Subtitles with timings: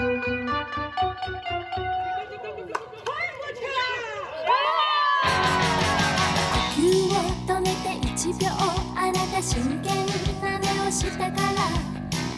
[0.00, 0.02] 呼
[6.74, 6.78] 吸
[7.08, 7.16] を
[7.46, 8.44] 止めて1秒
[8.94, 9.94] あなた真剣
[10.42, 11.52] な目をしたから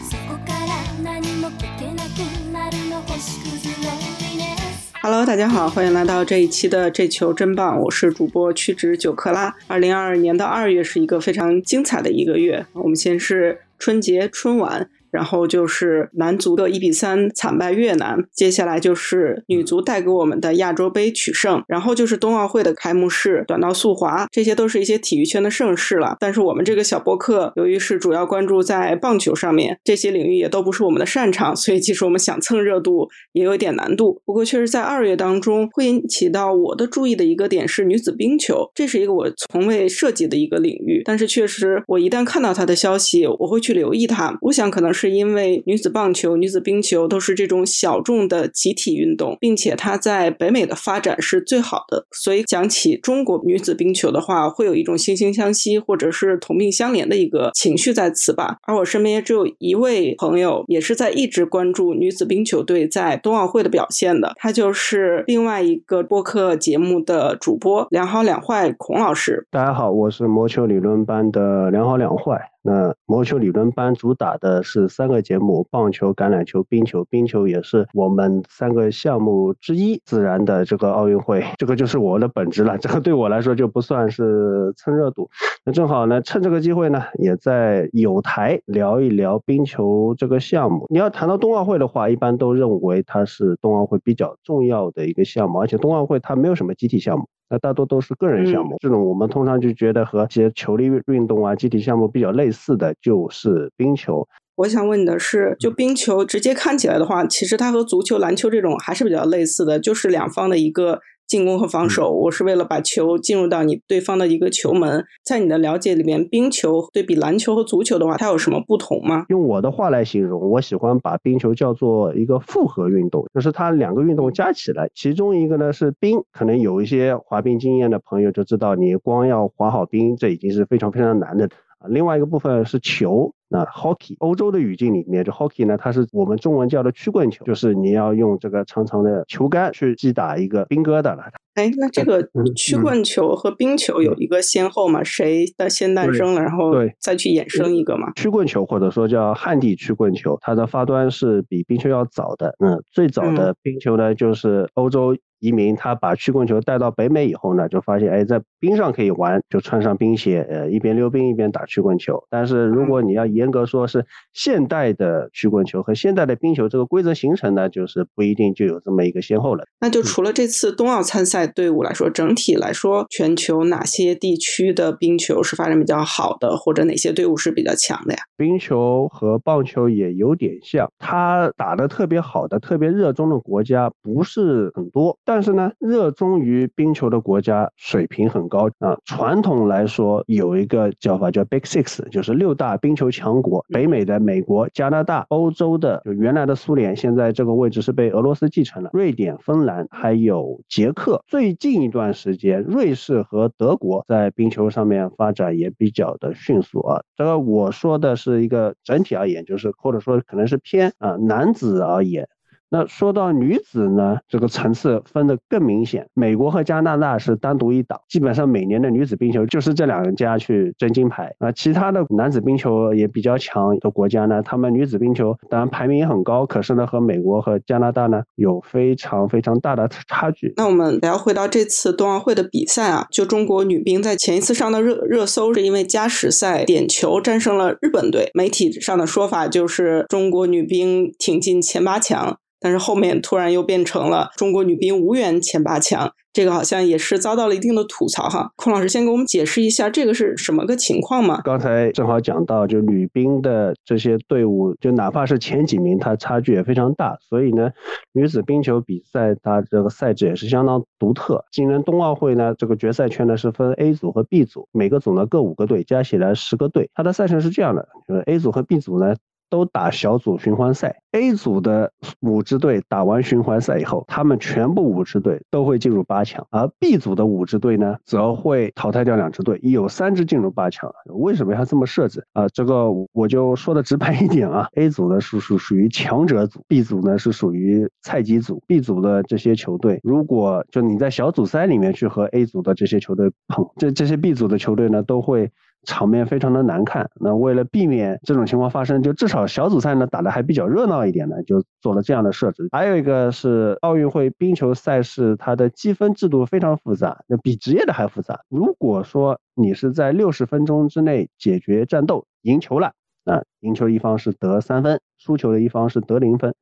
[0.08, 0.68] そこから
[1.02, 2.18] 何も聞けなく
[2.52, 3.94] なるの星屑ロン
[4.32, 9.54] リネス Hello，大家好，欢迎来到这一期的这球真棒，我是主播屈指九克拉。
[9.66, 14.88] 二零二二年的二月是一个非常精彩的一个月，我们先是春节春晚。
[15.13, 26.17] 然后就是男足的一比三惨败越南，接下来就是女足带给我们的亚洲杯取胜，然后就是冬奥会的开幕式、短道速滑，这些都是一些体育圈的盛事了。
[26.19, 34.19] 但是我们这个小播客由于是主要关注在棒球上面，这些领域也都不是我们的擅长，所以其实我们想蹭热度也有一点难度。
[34.25, 44.35] 不过确实在二月当中会引起到我的注意的一个点是女子冰球，这是一个我从未涉及的一个领域，但是确实我一旦看到它的消息，我会去留意它。
[44.41, 45.02] 我想可能是。
[45.03, 58.55] 是因为女子棒球、女子冰球都是这种小众的集体运动，并且它在北美的发展是最好的，所以讲起中国女子冰球的话，会有一种惺惺相惜或者是同病相怜的一个情绪在此吧。
[58.65, 69.45] 而我身边也只有一位朋友，也是在一直关注女子冰球队在冬奥会的表现的，他就是另外一个播客节目的主播两好两坏孔老师。
[69.51, 72.52] 大家好，我是魔球理论班的两好两坏。
[72.63, 77.03] 那魔球理论班主打的是三个节目：棒球、橄榄球、冰球。
[77.09, 80.01] 冰球也是我们三个项目之一。
[80.05, 82.77] 自然的这个奥运会，这个就是我的本职了。
[82.77, 85.29] 这个对我来说就不算是蹭热度。
[85.65, 90.85] 那正好呢，趁这个机会呢，也在有台聊一聊冰球这个项目。
[90.89, 97.27] 你要谈到冬奥会的话，一般都认为它是冬奥会比较重要的一个项目，而且冬奥会它没有什么集体项目。
[97.49, 104.27] 那大多都是个人项目，这种我们通常就觉得和一些球类运动啊、集体项目比较类似的，就是冰球。
[104.55, 110.99] 我想问你的是，就冰球直接看起来的话，其实它和足球、篮球这种还是比较类似的，就是两方的一个。
[111.27, 115.03] 进攻和防守，我是为了把球进入到你对方的一个球门。
[115.25, 119.25] 在你的了解里面，冰球对比篮球和足球的话，它有什么不同吗？
[119.29, 131.49] 用我的话来形容，我喜欢把冰球叫做一个复合运动，就是它两个运动加起来，其中一个呢是冰，可能有一些滑冰经验的朋友就知道，你光要滑好冰，这已经是非常非常难的。
[131.87, 141.23] 另外一个部分是球，那 hockey 欧洲的语境里面，这 hockey 呢，它是我们中文叫的曲棍球，就是你要用这个长长的球杆去击打一个冰疙瘩了。
[141.55, 145.03] 哎，那这个曲棍球和冰球有一个先后吗？
[145.03, 148.11] 谁的先诞生了，然后再去衍生一个吗？
[148.15, 152.55] 曲棍球或者说叫旱地曲棍球，它的发端是比冰球要早的。
[152.59, 155.15] 嗯，最早的冰球呢，就是欧洲。
[155.43, 162.23] 移民他把曲棍球带到北美以后呢，就发现哎，在冰上可以玩，就穿上冰鞋，呃，一边溜冰一边打曲棍球。
[162.29, 169.65] 但是如果你要严格说是现代的曲棍球和现代的冰球这个规则形成呢，就是不一定就有这么一个先后了。
[169.81, 178.19] 那就除了这次冬奥参赛队伍来说，整体来说，全球哪些地区的冰球是发展比较好的，或者哪些队伍是比较强的呀？
[178.37, 185.17] 冰球和棒球也有点像，它打得特别好的、特别热衷的国家不是很多。
[185.25, 188.97] 但是呢，热衷于冰球的国家水平很高啊。
[189.05, 193.65] 传统来说，有一个叫法叫 Big Six，就是六大冰球强国。
[193.69, 198.89] 北美的美国、加拿大、欧洲的就原来的苏联，现在这个位置是被俄罗斯继承了。
[198.93, 201.23] 瑞典、芬兰还有捷克。
[201.27, 207.01] 最近一段时间，瑞士和德国在冰球上面发展也比较的迅速啊。
[207.15, 212.27] 这个我说的是一个整体而言，就是或者说可能是偏啊男子而言。
[212.73, 216.07] 那说到女子呢，这个层次分得更明显。
[216.15, 221.51] 美国和加拿大是单独一档，基本上每年的女子冰球就是这两家去争金牌啊。
[221.51, 230.51] 其他的男子冰球也比较强的国家呢，他们女子冰球当然排名也很高，可是呢和美国和加拿大呢有非常非常大的差距。
[230.57, 242.35] 那我们聊回到这次冬奥会的比赛啊，就中国女兵在前一次上的热热搜是因为加时赛点球战胜了日本队，媒体上的说法就是中国女兵挺进前八强。
[242.63, 248.49] 但是后面突然又变成了中国女兵无缘前八强，这个好像也是遭到了一定的吐槽哈。
[248.55, 251.41] 孔老师先给我们解释一下这个是什么个情况嘛？
[251.43, 257.17] 刚才正好讲到，就女兵的这些队伍，就哪怕是前几名，它差距也非常大。
[257.19, 257.69] 所以呢，
[258.13, 261.43] 女子冰球比赛它这个赛制也是相当独特。
[261.51, 266.89] 今年冬奥会呢，这个决赛圈呢是分 A 组和 B 组，每个组呢各五个队，加起来十个队。
[266.93, 269.13] 它的赛程是这样的，就是 A 组和 B 组呢。
[269.53, 270.99] 都打小组循环赛。
[271.11, 271.91] A 组的
[272.21, 280.91] 五支队打完循环赛以后，他们全部五支队都会进入八强，而 B 组的五支队呢，则会淘汰掉两支队，有三支进入八强。
[281.05, 282.49] 为什么要这么设置啊？
[282.49, 288.63] 这个我就说的直白一点啊，A 组呢是属属于强者组，B 组呢是属于菜鸡组。
[288.65, 295.51] B 组的这些球队，如果就你在小组赛里面去和 A 组的这些球队碰，这这些 B 组的球队呢，都会。
[295.85, 302.67] 场面非常的难看，那为了避免这种情况发生，就至少小组赛呢打的还比较热闹一点呢，就做了这样的设置。
[302.71, 308.39] 还有一个是奥运会冰球赛事，它的积分制度非常复杂，那比职业的还复杂。
[308.49, 312.93] 如果说你是在六十分钟之内解决战斗赢球了，
[313.25, 316.53] 那赢球一方是得三分，输球的一方是得零分。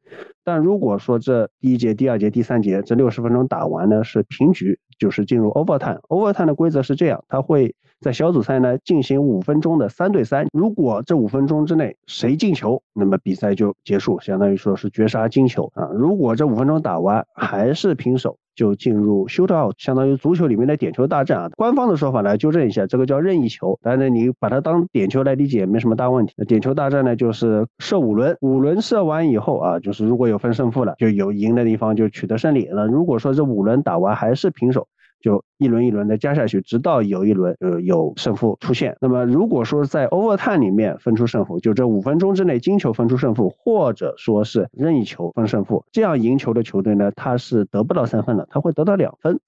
[0.44, 6.00] 但如果说这第一节、第二节、第三节这六十分钟打完呢是平局，就是进入 overtime。
[6.10, 10.48] overtime 的规则是这样，它会在小组赛呢进行五分钟的三对三。
[10.54, 15.90] 如果这五分钟之内谁进球，那么比赛就结束，相当于说是绝杀金球啊。
[15.94, 21.50] 如果这五分钟打完还是平手，就进入 shootout，相当于足球里面的点球大战啊。
[21.56, 26.33] 官方的说法来纠正一下，这个叫任意球，但是你把它当点球来理解没什么大问题。
[26.48, 32.69] 点球大战呢就是射五轮，五轮射完以后啊，就是如果有分胜负了，就有赢的地方就取得胜利。
[32.71, 34.88] 那如果说这五轮打完还是平手，
[35.21, 38.97] 就一轮一轮的加下去，直到有一轮呃有胜负出现。
[39.00, 49.39] 那么如果说在 overtime 里面分出胜负，就这五分钟之内金球分出胜负，或者说是任意球分胜负，这样赢球的球队呢，他是得不到三分的，他会得到两分。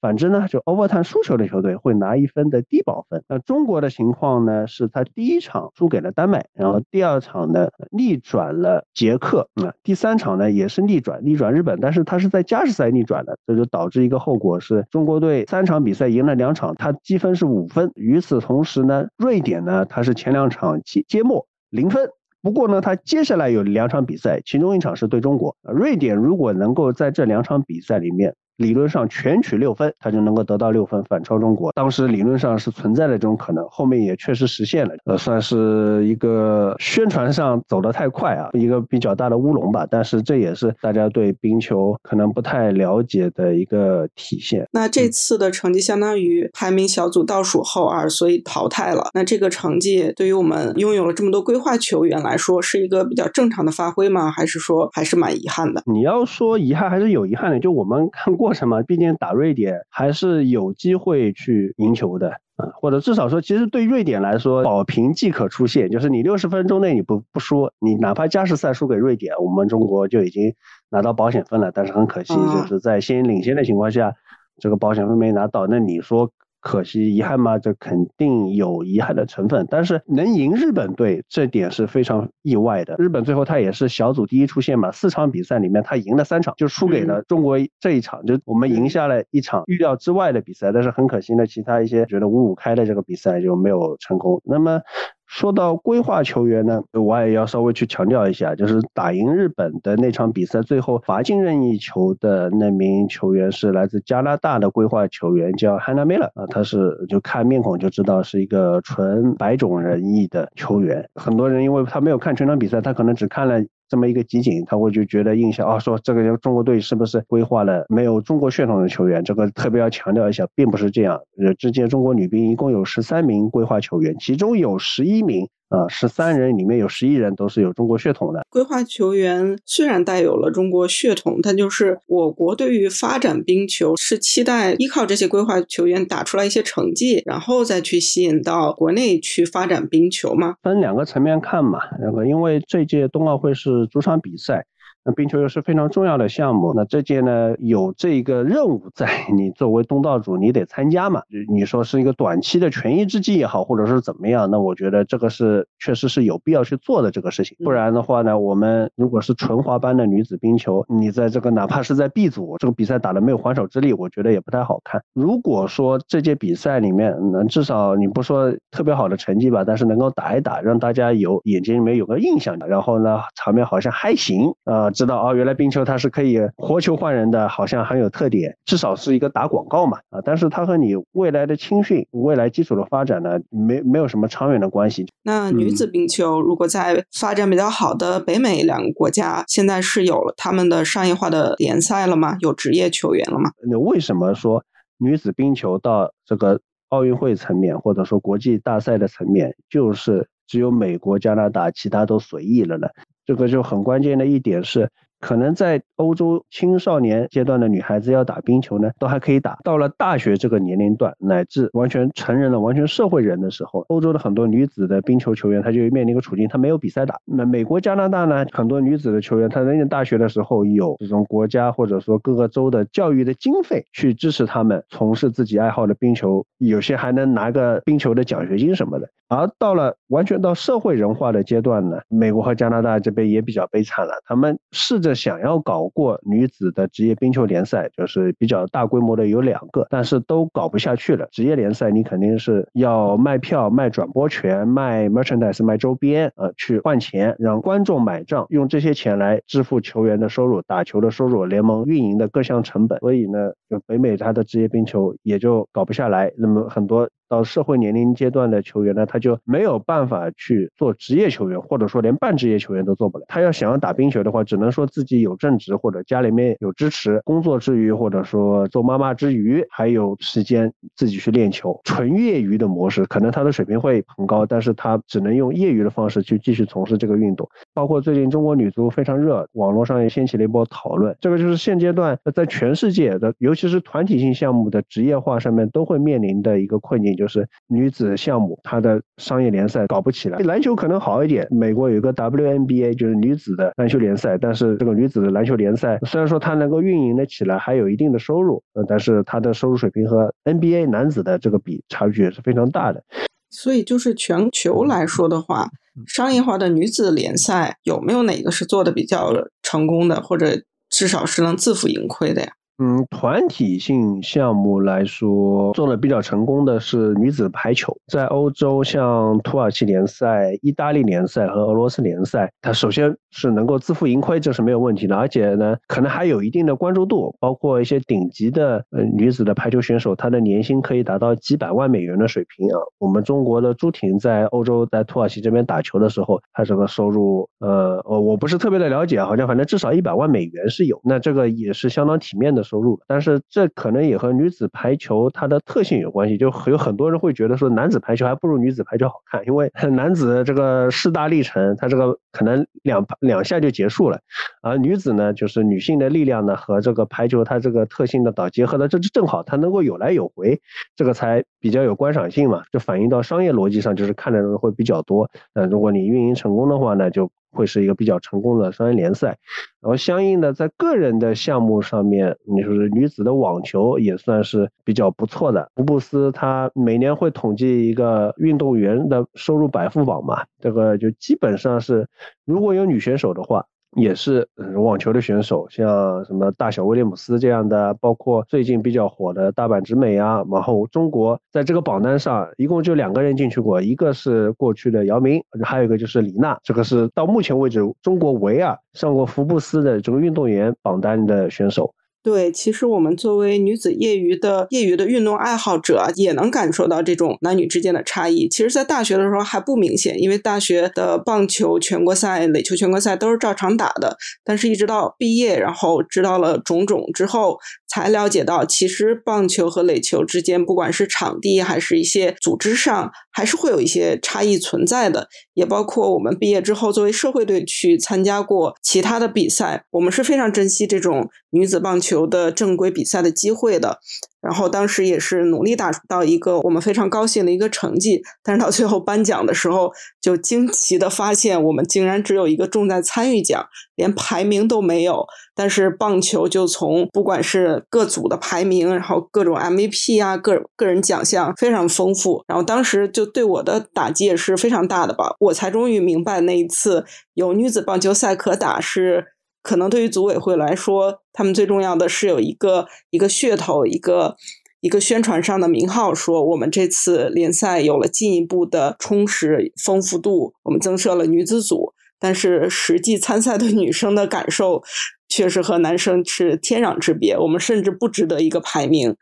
[0.00, 3.24] 反之呢，就 overtime 输球的球队会拿一分的低保分。
[3.28, 17.90] 那中国的情况呢，是他第一场输给了丹麦，然后第二场呢逆转了捷克，啊，第三场呢也是逆转逆转日本，但是他是在加时赛逆转的，这就导致一个后果是中国队三场比赛赢了两场，他积分是五分。
[17.96, 22.08] 与此同时呢，瑞典呢他是前两场揭揭幕零分，
[22.40, 28.36] 不过呢他接下来有两场比赛，其中一场是对中国，瑞典如果能够在这两场比赛里面。
[28.58, 31.70] 理论上全取六分，他就能够得到六分，反超中国。
[31.74, 34.94] 当时理论上是存在的这种可能，后面也确实实现了。
[35.04, 39.86] 呃，算是一个宣传上走得太快啊，一个比较大的乌龙吧。
[39.88, 44.66] 但是这也是大家对冰球可能不太了解的一个体现。
[44.72, 49.10] 那这次的成绩相当于排名小组倒数后二，所以淘汰了。
[49.14, 54.28] 那这个成绩对于我们拥有了这么多规划球员来说，是一个比较正常的发挥吗？
[54.32, 55.80] 还是说还是蛮遗憾的？
[55.86, 58.47] 你要说遗憾还是有遗憾的，就我们看过。
[58.48, 70.54] 过程嘛，毕竟打瑞典还是有机会去赢球的啊，或者至少说，其实对瑞典来说，保平即可出线，就是你六十分钟内你不不输，你哪怕加时赛输给瑞典，我们中国就已经
[70.88, 71.70] 拿到保险分了。
[71.70, 74.14] 但是很可惜，就是在先领先的情况下，
[74.58, 75.66] 这个保险分没拿到。
[75.66, 76.30] 那你说？
[76.60, 77.58] 可惜遗憾吗？
[77.58, 82.96] 这肯定有遗憾的成分，但是能赢日本队这点是非常意外的。
[82.98, 90.72] 日本最后他也是小组第一出线嘛，四场比赛里面他赢了三场，就输给了中国这一场，就我们赢下了一场预料之外的比赛。
[90.72, 94.40] 但是很可惜呢，其他一些觉得五五开的这个比赛就没有成功。
[94.44, 94.80] 那么。
[95.28, 111.08] 说到规划球员呢，我也要稍微去强调一下，就是打赢日本的那场比赛，最后罚进任意球的那名球员是来自加拿大的规划球员，叫 Hannah Miller 啊，他是就看面孔就知道是一个纯白种人裔的球员。
[111.14, 113.62] 很多人因为他没有看全场比赛，他可能只看了。
[113.88, 119.24] 这么一个集锦，他会就觉得印象啊，说这个中国队是不是规划了没有中国血统的球员？
[119.24, 121.20] 这个特别要强调一下，并不是这样。
[121.38, 125.48] 呃，之前中国女兵一共有十三名规划球员，其中有十一名。
[125.68, 128.46] 啊，十三人里面有十一人都是有中国血统的。
[128.48, 140.54] 规划球员虽然带有了中国血统，但就是我国对于发展冰球是期待依靠这些规划球员打出来一些成绩，然后再去吸引到国内去发展冰球吗？
[140.62, 144.64] 分两个层面看嘛，那个因为这届冬奥会是主场比赛。
[145.12, 151.22] 冰球又是非常重要的项目，那这届呢有这个任务在，你作为东道主你得参加嘛。
[151.50, 157.56] 你说是一个短期的权宜之计也好，或者是怎么样，那我觉得这个是确实是有必要去做的这个事情。
[157.64, 165.02] 不然的话呢，我们如果是纯滑班的女子冰球，你在这个哪怕是在 B 组这个比赛打的没有还手之力，我觉得也不太好看。
[165.14, 174.90] 如果说这届比赛里面能至少你不说特别好的成绩吧，但是能够打一打，让大家有眼睛里面有个印象的，然后呢场面好像还行啊。
[174.98, 180.20] 知道哦，原来冰球它是可以活球换人的，好像很有特点，至少是一个打广告嘛啊！
[180.24, 185.06] 但是它和你未来的青训、未来基础的发展呢，没没有什么长远的关系。
[185.22, 192.36] 那女子冰球如果在发展比较好的北美两个国家，现在是有了他们的商业化的联赛了吗？
[192.40, 193.52] 有职业球员了吗？
[193.70, 194.64] 那为什么说
[194.98, 200.28] 女子冰球到这个奥运会层面，或者说国际大赛的层面，就是？
[200.48, 202.88] 只有美国、加拿大，其他都随意了呢？
[203.28, 204.90] 这个就很关键的一点是。
[205.20, 209.58] 可能在欧洲青少年阶段的女孩子要打冰球呢，都还可以打。
[209.64, 217.16] 到了大学这个年龄段，乃至完全成人了、完全社会人的时候，欧洲的很多女子的冰球球员，她就面临一个处境，她没有比赛打。
[217.24, 229.08] 那美国、加拿大呢，很多女子的球员，她在念大学的时候有这种国家或者说各个州的教育的经费去支持他们从事自己爱好的冰球，有些还能拿个冰球的奖学金什么的。
[229.30, 234.12] 而到了完全到社会人化的阶段呢，美国和加拿大这边也比较悲惨了。
[234.24, 241.28] 他们试着想要搞过女子的职业冰球联赛，就是比较大规模的有两个，但是都搞不下去了。
[241.30, 252.98] 职业联赛你肯定是要卖票、卖转播权、卖 merchandise、卖周边，呃，去换钱，让观众买账，用这些钱来支付球员的收入、打球的收入、联盟运营的各项成本。
[253.00, 256.32] 所以呢，就北美它的职业冰球也就搞不下来。
[256.36, 257.08] 那么很多。
[257.28, 263.24] 到社会年龄阶段的球员呢，他就没有办法去做职业球员，或者说连半职业球员都做不了。
[263.28, 271.78] 他要想要打冰球的话，只能说自己有正职或者家里面有支持，工作之余或者说做妈妈之余，还有时间自己去练球。
[271.84, 277.48] 纯业余的模式，可能他的水平会很高，但是他只能用业余的方式去继续从事这个运动。
[277.74, 281.14] 包括最近中国女足非常热，网络上也掀起了一波讨论。
[281.20, 287.17] 这个就是现阶段在全世界的，尤其是团体性项目的职业化上面都会面临的一个困境。
[287.18, 290.38] 就是女子项目，它的商业联赛搞不起来。
[290.38, 294.38] 篮球可能好一点，美国有一个 WNBA，就是女子的篮球联赛。
[294.40, 303.02] 但是这个女子的篮球联赛，虽然说它能够运营的起来，还有一定的收入，呃，但是它的收入水平和 NBA 男子的这个比差距也是非常大的。
[303.50, 305.68] 所以就是全球来说的话，
[306.06, 309.32] 商业化的女子联赛有没有哪个是做的比较
[309.62, 312.52] 成功的，或者至少是能自负盈亏的呀？
[312.80, 317.92] 嗯，团体性项目来说，做的比较成功的是女子排球。
[318.06, 325.16] 在欧洲，像土耳其联赛、意大利联赛和俄罗斯联赛，它首先是能够自负盈亏，这是没有问题的。
[325.16, 332.78] 而且呢，可能还有一定的关注度，包括一些顶级的呃女子的排球选手，她的年薪可以达到几百万美元的水平啊。
[332.98, 341.00] 我们中国的朱婷在欧洲，在土耳其这边打球的时候，她这个收入，呃，我不是特别的了解，好像反正至少一百万美元是有。
[341.02, 342.62] 那这个也是相当体面的。
[342.68, 354.20] 收入，但是这可能也和女子排球它的特性有关系，就有很多人会觉得说男子排球还不如女子排球好看，因为男子这个势大力沉，他这个可能两两下就结束了，
[354.60, 360.60] 而女子呢，就是女性的力量呢和这个排球它这个特性的导结合的，这正好它能够有来有回，
[360.94, 365.30] 这个才比较有观赏性嘛，就反映到商业逻辑上，就是看的人会比较多。
[365.54, 367.30] 那如果你运营成功的话呢，就。
[367.58, 369.36] 会是一个比较成功的商业联赛，
[369.80, 375.68] 然后相应的在个人的项目上面，你说是女子的网球也算是比较不错的。
[375.74, 382.06] 福布斯他每年会统计一个运动员的收入百富榜嘛，这个就基本上是
[382.44, 383.66] 如果有女选手的话。
[383.96, 401.94] 也是网球的选手，像什么大小威廉姆斯这样的，包括最近比较火的大阪直美啊，然后中国在这个榜单上一共就两个人进去过，一个是过去的姚明，还有一个就是李娜，这个是到目前为止中国唯二上过福布斯的这个运动员榜单的选手。
[402.22, 408.48] 对，其实我们作为女子业余的业余的运动爱好者，也能感受到这种男女之间的差异。
[408.48, 414.16] 其实，在大学的时候还不明显，因为大学的棒球全国赛、垒球全国赛都是照常打的。
[414.44, 417.58] 但是，一直到毕业，然后知道了种种之后。
[417.88, 425.28] 才了解到，其实棒球和垒球之间，不管是场地还是一些组织上，还是会有一些差异存在的。
[425.54, 433.98] 也包括我们毕业之后作为社会队去参加过其他的比赛，我们是非常珍惜这种女子棒球的正规比赛的机会的。
[434.40, 443.66] 然后当时也是努力打到一个我们非常高兴的一个成绩，但是到最后颁奖的时候，就惊奇的发现我们竟然只有一个重在参与奖，
[443.96, 445.26] 连排名都没有。
[445.54, 452.44] 但是棒球就从不管是各组的排名，然后各种 MVP 啊，个个人奖项非常丰富。
[452.46, 457.04] 然后当时就对我的打击也是非常大的吧，我才终于明白那一次
[457.34, 464.36] 有女子棒球赛可打是可能对于组委会来说，他们最重要的是有一个一个噱头，一个
[464.80, 471.92] 一个宣传上的名号，说我们这次联赛有了进一步的充实丰富度，我们增设了女子组。
[472.20, 474.82] 但是实际参赛的女生的感受。
[475.30, 479.14] 确实和男生是天壤之别，我们甚至不值得一个排名。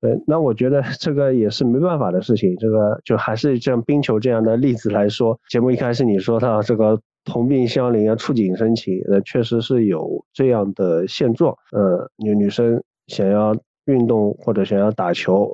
[0.00, 2.56] 对，那我觉得这个也是没办法的事情。
[2.58, 11.54] 这个就还是像冰球这样的例子来说，节目一开始你说到这个同病相怜啊，触景生情，呃，确实是有这样的现状。
[11.72, 15.50] 呃，女女生想要运动或者想要打球，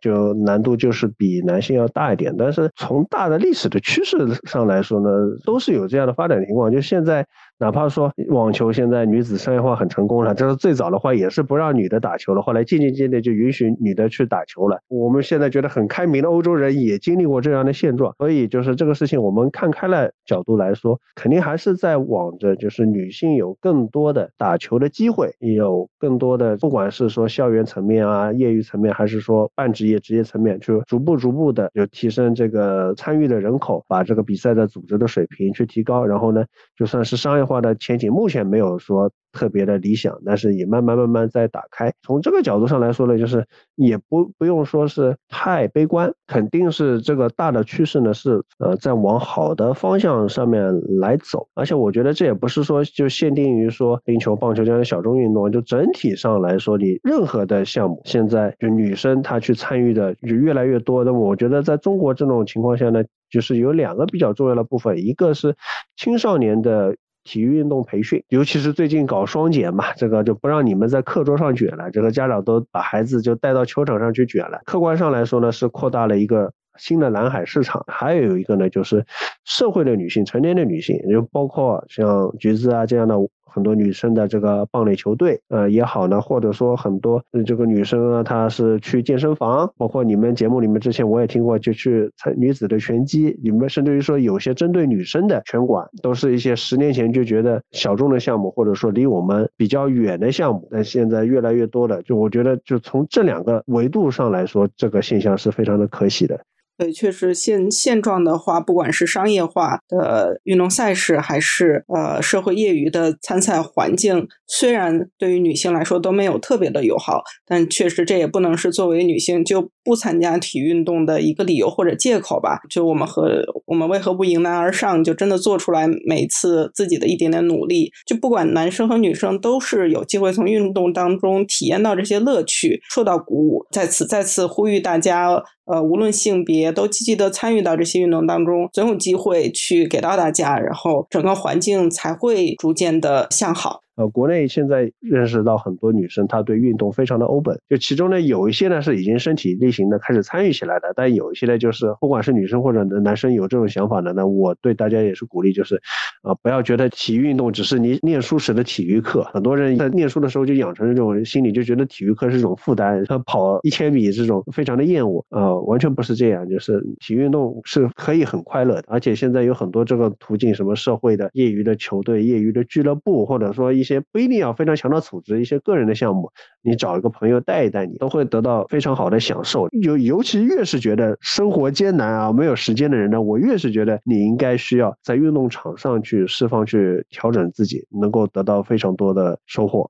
[0.00, 2.34] 就难度就是比男性要大一点。
[2.36, 5.08] 但是从大的历史的趋势上来说呢，
[5.44, 6.70] 都是有这样的发展情况。
[6.70, 7.26] 就现在。
[7.58, 14.78] 哪怕说网球现在女子商业化很成功了，这是最早的话也是不让女的打球了，后来渐渐渐渐就允许女的去打球了。
[14.88, 36.44] 我们现在觉得很开明的欧洲人也经历过这样的现状，所以就是这个事情我们看开了角度来说，肯定还是在往着就是女性有更多的打球的机会，有更多的不管是说校园层面啊、业余层面，还是说半职业、职业层面，就逐步逐步的就提升这个参与的人口，把这个比赛的组织的水平去提高，然后呢，
[36.76, 37.45] 就算是商业。
[37.46, 41.92] 化的前景目前没有说特别的理想，但是也慢慢慢慢在打开。
[42.02, 50.62] 从这个角度上来说呢，就是也不不用说是太悲观，肯定是这个大的趋势呢是呃在往好的方向上面
[50.98, 51.48] 来走。
[51.54, 61.04] 而且我觉得这也不是说就限定于说冰球、棒球这样的小众运动，就整体上来说，你任何的项目现在就女生她去参与的就越来越多。
[61.04, 65.54] 那么我觉得在中国这种情况下呢，就是有两个比较重要的部分，一个是
[65.94, 66.96] 青少年的。
[67.26, 74.60] 体育运动培训，尤其是最近搞双减嘛，这个就不让你们在课桌上卷了，这个家长都把孩子就带到球场上去卷了。
[74.64, 77.84] 客观上来说呢，是扩大了一个新的蓝海市场。
[77.88, 79.04] 还有一个呢，就是
[79.44, 83.16] 社会的女性、成年的女性，就包括像橘子啊这样的。
[83.46, 106.40] 很多女生的这个棒垒球队，呃也好呢，或者说很多这个女生啊，她是去健身房，包括你们节目里面之前我也听过，就去女子的拳击，你们甚至于说有些针对女生的拳馆，都是一些十年前就觉得小众的项目，或者说离我们比较远的项目，但现在越来越多的，就我觉得就从这两个维度上来说，这个现象是非常的可喜的。
[106.78, 122.60] 对，确实现现状的话，不管是商业化的运动赛事，还是呃社会业余的参赛环境，虽然对于女性来说都没有特别的友好，但确实这也不能是作为女性就不参加体育运动的一个理由或者借口吧。
[122.68, 127.90] 就我们和我们为何不迎难而上，就真的做出来每次自己的一点点努力。
[128.04, 133.64] 就不管男生和女生都是有机会从运动当中体验到这些乐趣，受到鼓舞。
[133.70, 135.42] 在此再次呼吁大家。
[135.66, 143.80] 呃，无论性别都积极的参与到这些运动当中，总有机会去给到大家，然后整个环境才会逐渐的向好。
[143.96, 155.80] 呃，国内现在认识到很多女生，她对运动非常的 open，就其中呢有一些呢是已经身体力行的开始参与起来的，但有一些呢就是不管是女生或者男生有这种想法的，那我对大家也是鼓励，就是
[156.20, 173.85] 啊不要觉得体育运动只是你念书时的体育课，很多人在念书的时候就养成这种心理，就觉得体育课是一种负担，像跑一千米这种非常的厌恶啊，完全不是这样，就是体育运动是可以很快乐的，而且现在有很多这个途径，什么社会的业余的球队、业余的俱乐部，或者说一。
[173.86, 176.28] 一些不一定要非常强的组织，一些个人的项目，
[176.60, 179.68] 你找一个朋友带一带你，都会得到非常好的享受。
[179.70, 189.88] 尤尤其越是觉得生活艰难啊，没有时间的人呢，我越是觉得你应该需要在运动场上去释放、去调整自己，能够得到非常多的收获。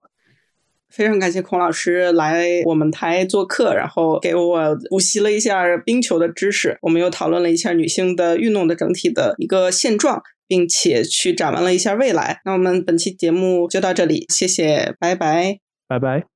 [0.93, 10.23] 非常感谢孔老师来我们台做客，然后给我补习了一下冰球的知识，我们又讨论了一下女性的运动的整体的一个现状。
[10.49, 12.41] 并且去展望了一下未来。
[12.45, 16.27] 那我们本期节目就到这里，谢谢，拜拜，拜拜。